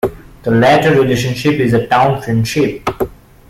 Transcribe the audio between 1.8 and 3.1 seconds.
"town friendship".